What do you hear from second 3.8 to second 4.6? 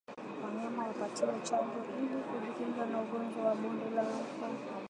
la ufa